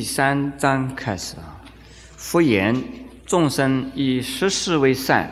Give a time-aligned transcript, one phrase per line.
[0.00, 1.60] 第三章开始啊。
[2.16, 2.74] 佛言：
[3.26, 5.30] 众生以十事为善，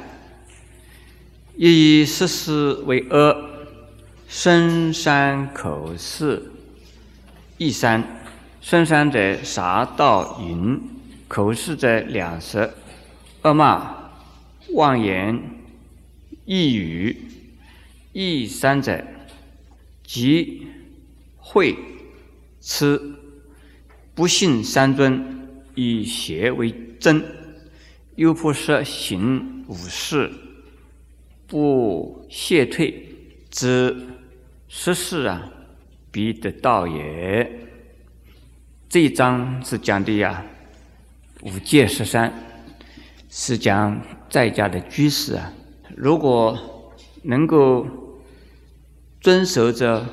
[1.56, 3.48] 亦以十事为恶。
[4.28, 6.52] 深山口是
[7.56, 8.26] 一山，
[8.60, 10.78] 深山者杀盗淫，
[11.28, 12.74] 口是者两舌，
[13.44, 14.10] 恶骂
[14.74, 15.40] 妄言
[16.44, 17.16] 异语。
[18.12, 19.02] 一三者，
[20.04, 20.66] 即
[21.38, 21.74] 会
[22.60, 23.14] 痴
[24.18, 25.24] 不信三尊，
[25.76, 27.24] 以邪为真，
[28.16, 30.28] 又不舍行五事，
[31.46, 33.14] 不懈退
[33.48, 33.96] 之。
[34.66, 35.48] 十事啊，
[36.10, 37.48] 必得道也。
[38.88, 40.44] 这一章是讲的呀，
[41.42, 42.34] 五戒十三，
[43.30, 45.52] 是讲在家的居士啊，
[45.96, 47.86] 如果能够
[49.20, 50.04] 遵守着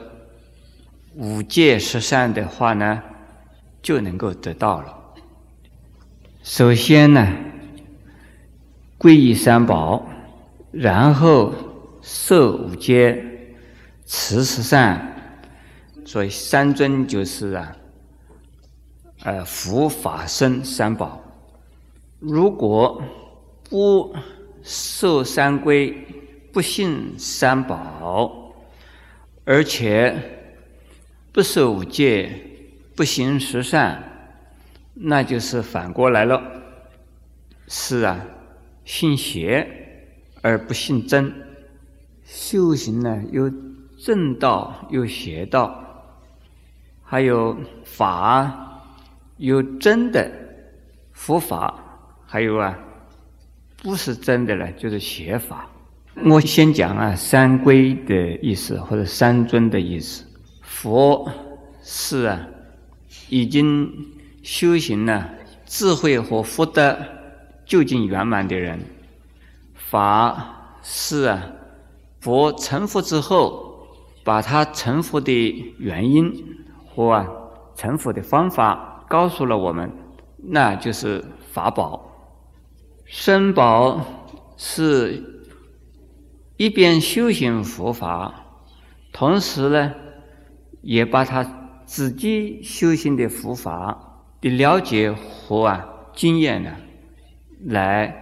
[1.16, 3.02] 五戒十三的话呢，
[3.86, 5.14] 就能够得到了。
[6.42, 7.28] 首先呢，
[8.98, 10.10] 皈依三宝，
[10.72, 11.54] 然后
[12.02, 13.24] 受五戒。
[14.08, 15.16] 持十善，
[16.06, 17.76] 所以三尊就是啊，
[19.24, 21.24] 呃，佛法僧三宝。
[22.20, 23.02] 如果
[23.68, 24.16] 不
[24.62, 26.06] 受三规，
[26.54, 28.54] 不信三宝，
[29.44, 30.16] 而且
[31.32, 32.55] 不守五戒，
[32.96, 34.04] 不行十善，
[34.94, 36.42] 那就是反过来了。
[37.68, 38.26] 是啊，
[38.84, 39.68] 信邪
[40.42, 41.34] 而不信真，
[42.24, 43.52] 修行呢有。
[43.98, 45.84] 正道有邪道，
[47.02, 48.84] 还有法
[49.38, 50.30] 有真的
[51.12, 51.74] 佛法，
[52.28, 52.78] 还有啊
[53.82, 55.68] 不是真的了，就是邪法。
[56.26, 60.24] 我先讲啊三规的意思或者三尊的意思。
[60.62, 61.28] 佛
[61.82, 62.46] 是啊
[63.30, 63.92] 已经
[64.44, 65.30] 修行了
[65.66, 66.98] 智慧和福德
[67.66, 68.80] 究竟圆满的人，
[69.74, 71.52] 法是啊
[72.20, 73.64] 佛成佛之后。
[74.26, 75.32] 把他成佛的
[75.78, 76.34] 原因
[76.88, 77.28] 和啊
[77.76, 79.92] 成佛的方法告诉了我们，
[80.38, 82.12] 那就是法宝。
[83.06, 84.04] 身宝
[84.58, 85.24] 是
[86.58, 88.34] 一边修行佛法，
[89.14, 89.94] 同时呢，
[90.82, 96.76] 也把他自己修行的佛法的了解和啊经验呢，
[97.66, 98.14] 来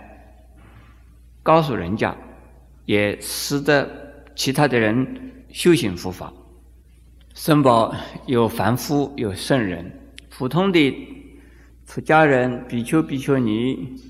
[1.41, 2.16] 告诉人家，
[2.85, 3.90] 也使得
[4.35, 5.31] 其他的人。
[5.53, 6.34] 修行佛法，
[7.35, 7.94] 僧宝
[8.25, 10.00] 有凡夫有圣人，
[10.31, 11.07] 普通的
[11.85, 14.02] 出家人、比丘、比丘尼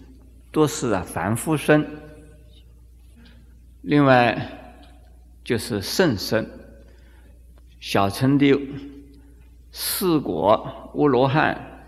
[0.53, 1.85] 都是啊凡夫身。
[3.81, 4.41] 另外
[5.43, 6.47] 就是圣僧，
[7.81, 8.57] 小乘的
[9.75, 11.81] 四果阿罗汉，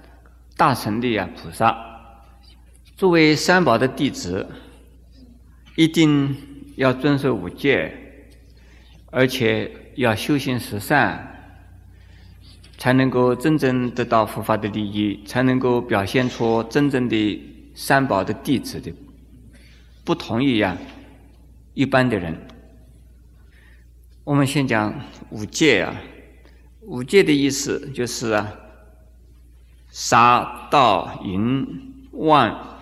[0.57, 1.78] 大乘的呀菩萨。
[2.97, 4.50] 作为三宝的弟子，
[5.75, 6.35] 一定
[6.78, 8.01] 要遵守五戒。
[9.12, 11.56] 而且要修行十善，
[12.78, 17.41] 才能够真正得到佛法的利益，才能够表现出真正的
[17.75, 18.94] 三宝的弟子的
[20.03, 20.78] 不同一样
[21.75, 22.35] 一般的人。
[24.25, 24.94] 我们先讲
[25.29, 25.96] 五戒啊，
[26.85, 28.53] 五戒的意思就是啊，
[29.90, 31.66] 杀、盗、淫、
[32.12, 32.78] 妄、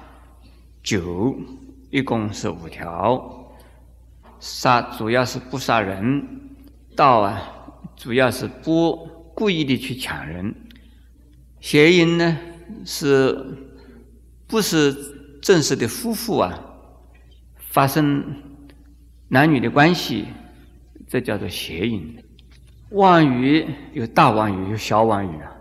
[0.84, 1.36] 酒，
[1.90, 3.40] 一共是五条。
[4.40, 6.28] 杀主要是不杀人，
[6.98, 7.50] 盗啊
[7.96, 8.94] 主要是不
[9.34, 10.54] 故意的去抢人，
[11.62, 12.38] 邪淫呢
[12.86, 13.58] 是
[14.48, 14.94] 不是
[15.42, 16.60] 正式的夫妇啊
[17.58, 18.22] 发生
[19.30, 20.26] 男女的关系，
[21.08, 22.22] 这叫做邪淫。
[22.94, 25.52] 妄语有大妄语有小妄语啊，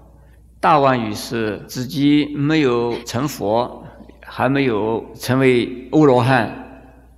[0.60, 3.82] 大妄语是自己没有成佛，
[4.20, 6.58] 还没有成为阿罗汉。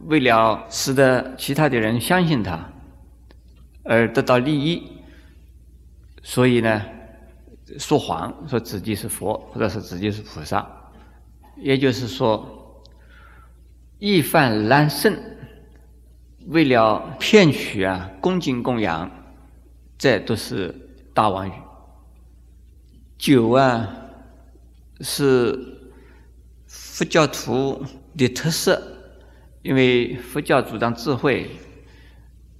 [0.06, 2.70] 为了使得其他的人相信他，
[3.82, 4.82] 而得到利益，
[6.22, 6.82] 所以呢，
[7.78, 10.64] 说谎说自己是佛，或者是自己是菩萨，
[11.56, 12.82] 也就是说，
[13.98, 15.16] 易犯难胜，
[16.46, 19.10] 为了骗取啊恭敬供养，
[20.04, 20.74] 这都是
[21.14, 21.52] 大妄语。
[23.16, 23.88] 酒啊，
[25.00, 25.58] 是
[26.66, 27.82] 佛教徒
[28.14, 28.82] 的特色。
[29.62, 31.50] 因为佛教主张智慧，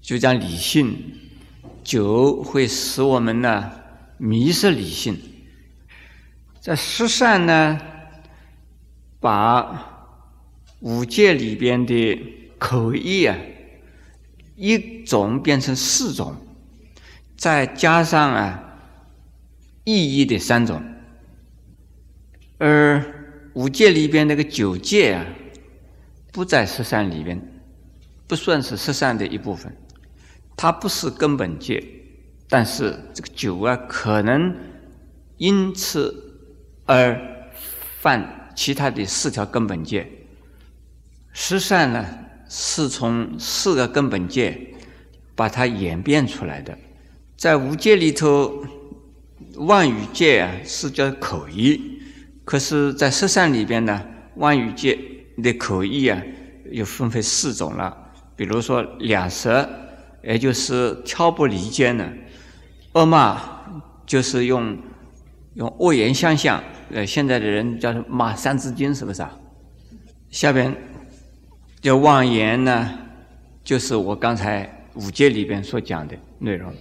[0.00, 0.96] 主张理性，
[1.82, 3.70] 酒会使我们呢
[4.16, 5.14] 迷失理性。
[6.62, 7.78] 在十善呢，
[9.20, 10.16] 把
[10.80, 12.18] 五戒里边的
[12.58, 13.36] 口译啊，
[14.56, 16.34] 一种变成四种，
[17.36, 18.78] 再加上啊
[19.84, 20.82] 意义的三种，
[22.58, 23.04] 而
[23.54, 25.26] 五戒里边那个九戒啊，
[26.32, 27.40] 不在十善里边，
[28.26, 29.76] 不算是十善的一部分，
[30.56, 31.84] 它不是根本戒，
[32.48, 34.56] 但是这个九啊，可能
[35.36, 36.40] 因此
[36.86, 37.20] 而
[38.00, 40.10] 犯其他的四条根本戒。
[41.32, 42.06] 十善呢，
[42.48, 44.74] 是从四个根本戒
[45.34, 46.78] 把它演变出来的，
[47.44, 48.64] 在五戒里头。
[49.56, 52.00] 妄语戒啊是叫口译，
[52.42, 54.02] 可是，在十善里边呢，
[54.36, 54.98] 妄语戒
[55.42, 56.20] 的口译啊
[56.72, 57.94] 又分为四种了。
[58.34, 59.68] 比如说两舌，
[60.22, 62.06] 也就是挑拨离间呢；
[62.94, 63.38] 恶骂
[64.06, 64.76] 就是用
[65.54, 66.64] 用恶言相向。
[66.90, 69.30] 呃，现在的人叫骂三字经，是不是啊？
[70.30, 70.74] 下边
[71.82, 72.90] 叫妄言呢，
[73.62, 76.74] 就是我刚才五戒里边所讲的内容。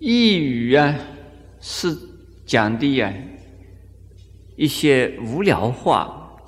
[0.00, 0.98] 异语啊。
[1.62, 1.94] 是
[2.46, 3.12] 讲的呀
[4.56, 6.38] 一些无聊话，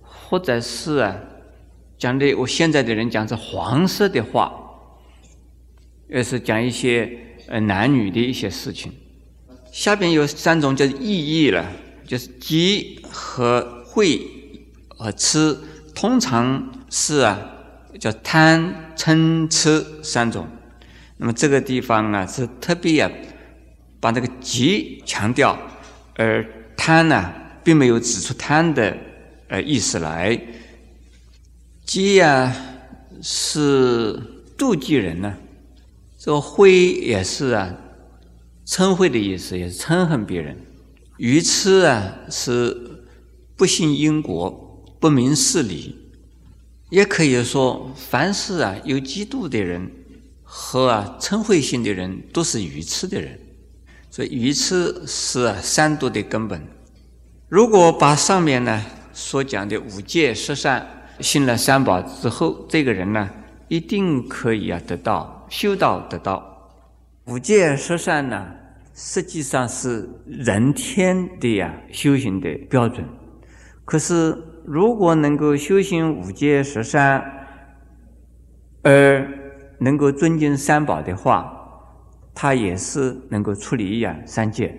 [0.00, 1.14] 或者是啊
[1.98, 4.50] 讲的我现在的人讲是黄色的话，
[6.08, 7.18] 也是讲一些
[7.48, 8.90] 呃男女的一些事情。
[9.70, 11.70] 下边有三种叫意义了，
[12.06, 14.22] 就是饥和会
[14.88, 15.54] 和吃，
[15.94, 17.38] 通常是啊
[18.00, 20.46] 叫贪嗔痴三种。
[21.22, 23.10] 那么这个地方啊是特别啊。
[24.00, 25.56] 把这个急强调，
[26.16, 26.44] 而
[26.76, 27.32] 贪呢，
[27.62, 28.98] 并没有指出贪的
[29.46, 30.36] 呃意思来。
[31.84, 32.52] 饥呀
[33.22, 34.20] 是
[34.58, 35.32] 妒忌人呢，
[36.18, 37.72] 这个灰也是啊，
[38.66, 40.58] 嗔恚的意思，也是嗔恨别人。
[41.18, 43.04] 愚痴啊是
[43.56, 45.96] 不信因果，不明事理，
[46.90, 49.88] 也可以说，凡是啊有嫉妒的人
[50.54, 53.38] 和啊嗔恚心的人，都是愚痴的人。
[54.10, 56.62] 所以愚痴是三毒的根本。
[57.48, 58.84] 如果把上面呢
[59.14, 60.86] 所讲的五戒十善
[61.20, 63.30] 信了三宝之后，这个人呢
[63.68, 66.70] 一定可以啊得到修道得道。
[67.24, 68.46] 五戒十善呢，
[68.94, 73.08] 实际上是人天的呀修行的标准。
[73.86, 77.24] 可是如果能够修行五戒十善，
[78.82, 79.41] 而
[79.82, 81.52] 能够尊敬三宝的话，
[82.32, 84.74] 他也是能够处理一样三界。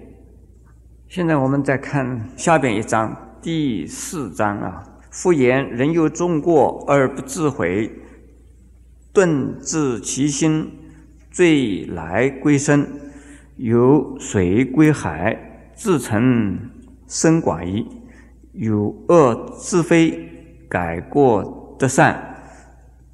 [1.07, 7.91] 现在我们再看下边一章第四章啊，复言人有众过而不自悔，
[9.11, 10.71] 顿自其心，
[11.29, 12.87] 罪来归身，
[13.57, 16.57] 有水归海，自成
[17.07, 17.85] 身寡矣。
[18.53, 20.29] 有恶自非，
[20.69, 22.32] 改过得善，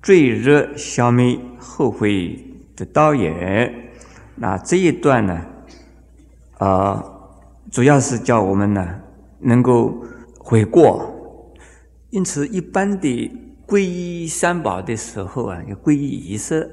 [0.01, 2.43] 罪热消灭，后悔
[2.75, 3.91] 的道也。
[4.35, 5.45] 那这一段呢，
[6.59, 7.31] 呃，
[7.69, 8.99] 主要是叫我们呢
[9.39, 10.03] 能够
[10.37, 11.13] 悔过。
[12.09, 13.31] 因此，一般的
[13.67, 16.67] 皈依三宝的时候啊，要皈依仪式，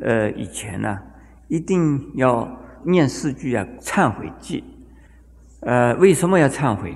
[0.00, 0.98] 呃，以前呢，
[1.48, 2.48] 一定要
[2.84, 4.62] 念四句啊忏悔偈。
[5.60, 6.94] 呃，为什么要忏悔？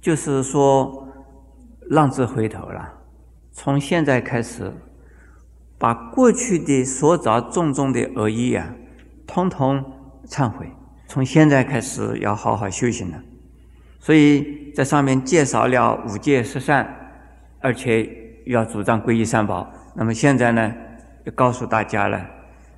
[0.00, 1.08] 就是说，
[1.88, 2.92] 浪子回头了，
[3.56, 4.70] 从现在开始，
[5.78, 8.74] 把过去的所造种种的恶业啊。
[9.26, 9.82] 通通
[10.26, 10.68] 忏悔，
[11.06, 13.22] 从现在开始要好好修行了。
[14.00, 16.94] 所以在上面介绍了五戒十善，
[17.60, 18.10] 而且
[18.46, 19.72] 要主张皈依三宝。
[19.94, 20.74] 那么现在呢，
[21.24, 22.28] 要告诉大家了：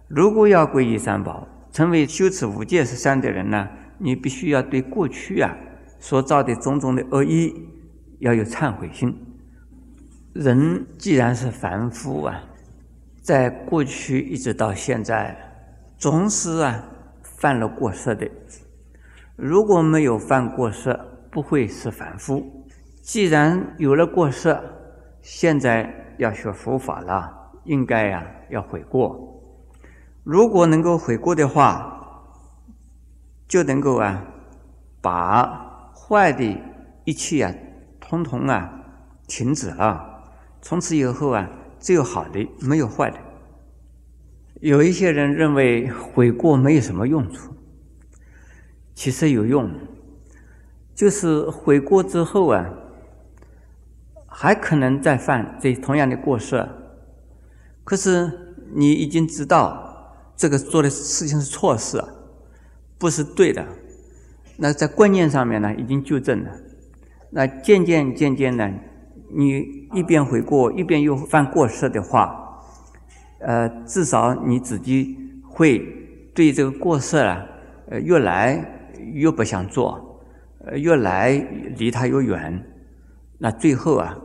[0.07, 3.67] 如果要皈依三宝，成为修持五戒十善的人呢，
[3.99, 5.57] 你必须要对过去啊
[5.99, 7.51] 所造的种种的恶业
[8.21, 9.17] 要有忏悔心。
[10.39, 12.43] 人既然是凡夫啊，
[13.23, 15.37] 在过去一直到现在。
[15.99, 16.85] 总是啊
[17.23, 18.31] 犯了过失的，
[19.35, 20.95] 如果没有犯过失，
[21.31, 22.67] 不会是凡夫。
[23.01, 24.55] 既然有了过失，
[25.23, 29.43] 现在要学佛法了，应该呀要悔过。
[30.23, 31.99] 如果能够悔过的话，
[33.49, 34.23] 就能够啊
[35.01, 36.61] 把坏的
[37.05, 37.55] 一切啊
[37.99, 38.71] 通通啊
[39.27, 40.13] 停止了。
[40.69, 43.17] 从此以后啊，只有好的，没有坏的。
[44.61, 47.55] 有一些人认为悔过没有什么用处，
[48.93, 49.71] 其实有用。
[50.93, 52.69] 就是悔过之后啊，
[54.27, 56.69] 还可能再犯这同样的过失。
[57.85, 62.03] 可是你已经知道这个做的事情是错事，
[62.99, 63.65] 不是对的。
[64.57, 66.51] 那在观念上面呢，已经纠正了。
[67.31, 68.69] 那渐渐渐渐呢，
[69.29, 72.43] 你一边悔过，一边又犯过失的话。
[73.39, 75.15] 呃，至少你自己
[75.45, 75.79] 会
[76.35, 77.47] 对这个过失啊，
[77.91, 78.59] 呃，越来
[79.13, 80.23] 越不想做，
[80.65, 81.33] 呃，越来
[81.77, 82.67] 离他越远，
[83.39, 84.17] 那最后啊，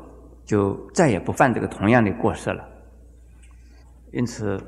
[0.45, 2.65] 就再也不犯这个同样的过失了。
[4.13, 4.59] 因此，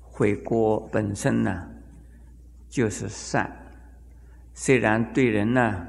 [0.00, 1.64] 悔过本身呢，
[2.68, 3.50] 就是善，
[4.52, 5.86] 虽然对人呢，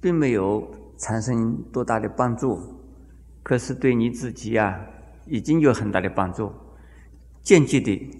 [0.00, 0.64] 并没有
[0.98, 2.58] 产生多大的帮助，
[3.42, 4.80] 可是对你自己啊，
[5.26, 6.52] 已经有很大的帮助，
[7.42, 8.12] 间接的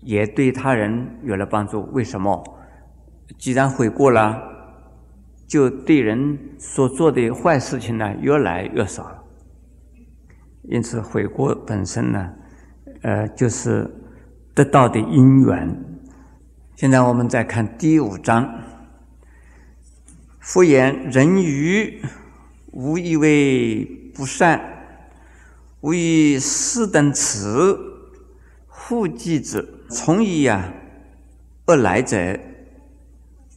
[0.00, 1.82] 也对他人有了帮助。
[1.92, 2.42] 为什么？
[3.38, 4.50] 既然悔过了。
[5.44, 9.22] 就对人所做的坏事情呢，越来越少了。
[10.62, 12.32] 因此，悔过本身呢，
[13.02, 13.86] 呃，就是
[14.54, 15.78] 得到的因缘。
[16.74, 18.48] 现在我们再看第五章：
[20.40, 22.00] 复言人愚，
[22.72, 24.58] 无以为不善；
[25.82, 27.76] 无以四等词，
[28.66, 30.72] 护己之，从以啊
[31.66, 32.40] 恶来者。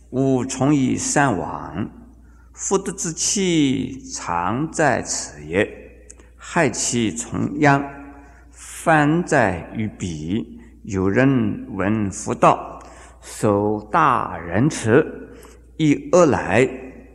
[0.10, 1.90] 吾从以善往，
[2.54, 5.66] 福德之气常在此也；
[6.36, 7.84] 害其从殃，
[8.52, 10.60] 反在于彼。
[10.84, 12.82] 有人闻福道，
[13.22, 15.30] 守大仁慈，
[15.78, 16.70] 以恶来，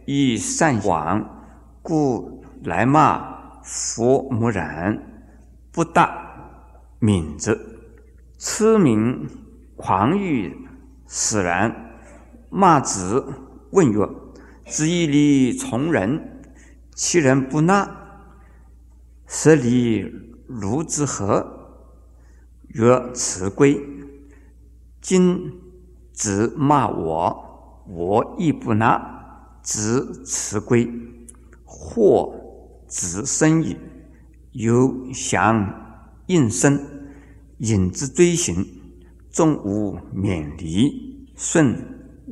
[0.07, 1.40] 以善往，
[1.91, 5.27] 故来骂佛母然，
[5.73, 6.63] 不大
[7.01, 7.59] 敏之。
[8.39, 9.29] 痴名
[9.75, 10.57] 狂欲
[11.09, 11.75] 使然。
[12.49, 13.27] 骂子
[13.73, 14.09] 问曰
[14.67, 16.41] ：“子以礼从人，
[16.95, 17.91] 其人不纳，
[19.27, 20.09] 舍礼
[20.47, 21.75] 如之何？”
[22.71, 23.85] 曰：“辞归。”
[25.03, 25.61] 今
[26.13, 30.89] 子骂我，我亦不纳，子辞归。
[31.83, 32.35] 或
[32.87, 33.75] 子生矣，
[34.53, 35.67] 有降
[36.27, 36.79] 应生，
[37.59, 38.67] 引之追行，
[39.31, 41.75] 终无免离，顺。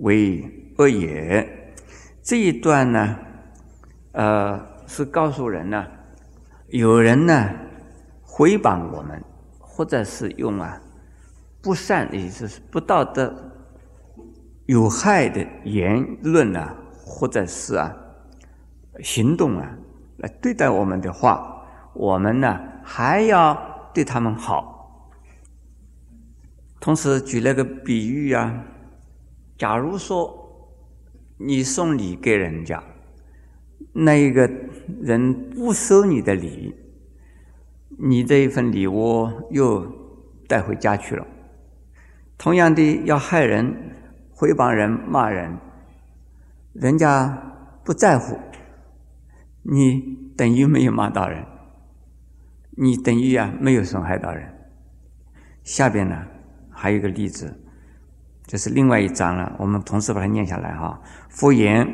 [0.01, 1.75] 为恶也。
[2.23, 3.17] 这一段呢，
[4.13, 5.85] 呃，是告诉人呢，
[6.69, 7.51] 有人呢
[8.25, 9.21] 诽谤我们，
[9.59, 10.81] 或者是用啊
[11.61, 13.35] 不善也就是不道德、
[14.67, 17.93] 有害的言论啊，或者是啊
[19.03, 19.77] 行动啊
[20.19, 21.63] 来对待我们的话，
[21.95, 24.75] 我们呢还要对他们好。
[26.81, 28.65] 同时举了个比喻啊。
[29.57, 30.33] 假如说
[31.37, 32.81] 你送礼给人家，
[33.93, 34.49] 那一个
[35.01, 36.73] 人不收你的礼，
[37.99, 39.85] 你这一份礼物又
[40.47, 41.27] 带回家去了。
[42.37, 43.75] 同样的，要害人、
[44.37, 45.59] 诽谤人、骂人，
[46.73, 47.37] 人家
[47.83, 48.39] 不在乎，
[49.71, 50.01] 你
[50.35, 51.45] 等于没有骂到人，
[52.71, 54.51] 你等于啊没有损害到人。
[55.63, 56.17] 下边呢
[56.71, 57.55] 还有一个例子。
[58.47, 60.99] 这是另外一章了，我们同时把它念下来哈。
[61.29, 61.87] 夫言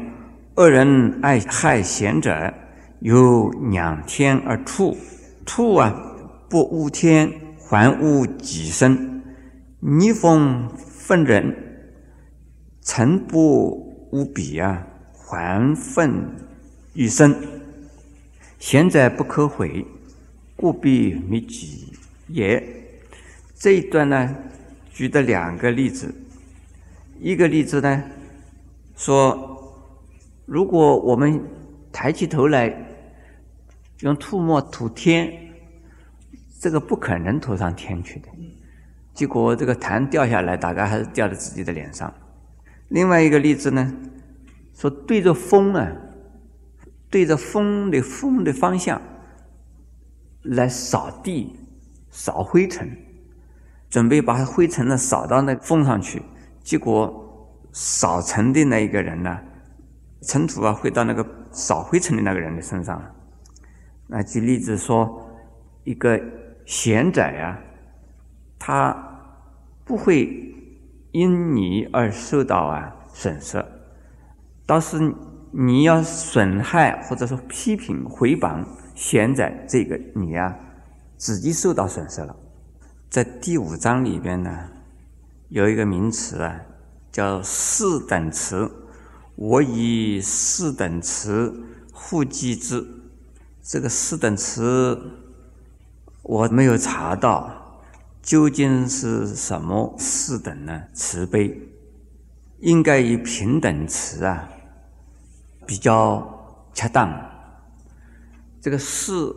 [0.55, 2.55] 恶人爱害贤者，
[3.01, 4.97] 有两天而兔，
[5.45, 5.93] 兔啊
[6.49, 7.29] 不污天，
[7.69, 8.97] 还污己身；
[9.81, 11.53] 逆风愤人，
[12.83, 16.37] 臣不无彼啊，还愤
[16.93, 17.35] 于身。
[18.65, 19.85] 贤者不可毁，
[20.57, 21.93] 故必灭己
[22.29, 22.67] 也。
[23.55, 24.35] 这一段呢，
[24.91, 26.11] 举的两个例子。
[27.21, 28.03] 一个例子呢，
[28.97, 29.71] 说
[30.47, 31.39] 如果我们
[31.93, 32.75] 抬起头来
[34.01, 35.31] 用吐沫吐天，
[36.59, 38.29] 这个不可能吐上天去的，
[39.13, 42.11] 结果这个痰掉下来，大概还是掉在自己的脸上。
[42.89, 43.95] 另外一个例子呢，
[44.75, 45.93] 说对着风啊，
[47.15, 49.01] 对着风的风的方向
[50.43, 51.55] 来扫地、
[52.11, 52.91] 扫灰尘，
[53.89, 56.21] 准备把灰尘呢扫到那风上去。
[56.65, 59.39] 结果扫尘的那一个人呢，
[60.23, 63.01] 尘土啊会到那个扫灰尘的那个人的身上。
[64.09, 65.31] 那举例子说，
[65.85, 66.21] 一个
[66.67, 67.57] 贤者呀，
[68.59, 68.93] 他
[69.85, 70.53] 不会
[71.13, 73.65] 因你而受到啊损失，
[74.67, 75.15] 倒是
[75.57, 80.57] 你要损害或者说批评回谤贤者这个你呀，
[81.17, 82.35] 自己受到损失了。
[83.09, 84.69] 在第五章里边呢。
[85.51, 86.61] 有一个名词啊，
[87.13, 88.69] 叫四等词。
[89.37, 91.55] 我以四等词
[91.93, 92.85] 互记之。
[93.63, 94.99] 这个四等词
[96.23, 97.81] 我没有查到
[98.21, 100.83] 究竟是什么四等呢？
[100.93, 101.57] 慈悲
[102.59, 104.49] 应该以平等词啊
[105.67, 107.13] 比较恰当。
[108.61, 109.35] 这个四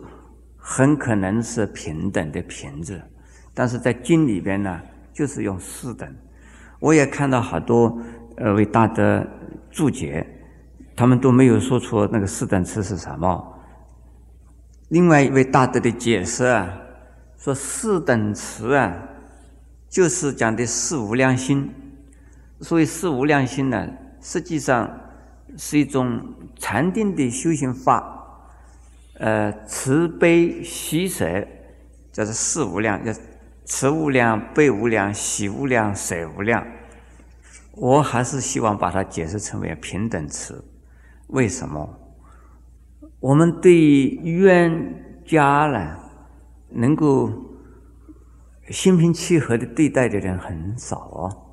[0.56, 3.02] 很可能是平等的平字，
[3.54, 4.80] 但是在经里边呢。
[5.10, 6.08] 就是用四等，
[6.78, 8.00] 我也看到好多
[8.36, 9.26] 呃为大德
[9.68, 10.24] 注解，
[10.94, 13.58] 他们都没有说出那个四等词是什么。
[14.90, 16.72] 另外一位大德的解释啊，
[17.36, 18.96] 说四等词啊，
[19.88, 21.68] 就是讲的四无量心。
[22.60, 23.88] 所以四无量心呢，
[24.20, 24.88] 实际上
[25.56, 28.14] 是一种禅定的修行法。
[29.14, 31.46] 呃，慈悲喜舍，
[32.12, 33.12] 叫做四无量，叫
[33.64, 36.64] 慈无量、悲无量、喜无量、舍无量。
[37.72, 40.64] 我还是希望把它解释成为平等慈。
[41.28, 41.98] 为什么？
[43.20, 45.98] 我们对冤家呢，
[46.70, 47.32] 能够
[48.70, 51.47] 心平气和的对待的人很少哦。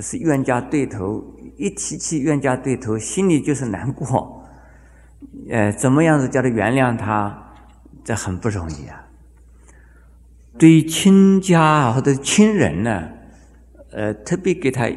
[0.00, 1.24] 是冤家对头，
[1.56, 4.44] 一提起冤家对头，心里就是难过。
[5.50, 7.46] 呃，怎么样子叫他原谅他？
[8.04, 9.04] 这很不容易啊。
[10.56, 13.08] 对亲家或者亲人呢，
[13.90, 14.90] 呃，特别给他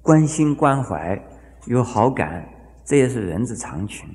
[0.00, 1.22] 关心关怀、
[1.66, 2.48] 有好感，
[2.84, 4.08] 这也是人之常情。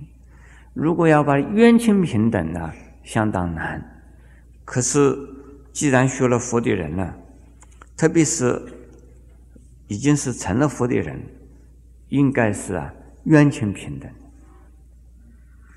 [0.73, 2.71] 如果要把冤亲平等呢，
[3.03, 3.81] 相当难。
[4.65, 5.17] 可是，
[5.71, 7.13] 既然学了佛的人呢，
[7.95, 8.61] 特别是
[9.87, 11.19] 已经是成了佛的人，
[12.09, 12.93] 应该是啊，
[13.25, 14.09] 冤亲平等。